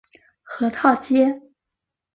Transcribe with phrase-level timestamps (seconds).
[0.41, 1.39] 核桃街。